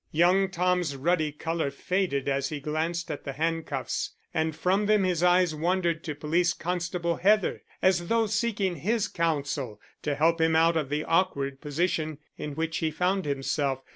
Young 0.11 0.49
Tom's 0.49 0.95
ruddy 0.95 1.31
colour 1.31 1.69
faded 1.69 2.27
as 2.27 2.49
he 2.49 2.59
glanced 2.59 3.11
at 3.11 3.23
the 3.23 3.33
handcuffs, 3.33 4.15
and 4.33 4.55
from 4.55 4.87
them 4.87 5.03
his 5.03 5.21
eyes 5.21 5.53
wandered 5.53 6.03
to 6.05 6.15
Police 6.15 6.53
Constable 6.53 7.17
Heather, 7.17 7.61
as 7.83 8.07
though 8.07 8.25
seeking 8.25 8.77
his 8.77 9.07
counsel 9.07 9.79
to 10.01 10.15
help 10.15 10.41
him 10.41 10.55
out 10.55 10.75
of 10.75 10.89
the 10.89 11.03
awkward 11.03 11.61
position 11.61 12.17
in 12.35 12.55
which 12.55 12.77
he 12.79 12.89
found 12.89 13.25
himself. 13.25 13.83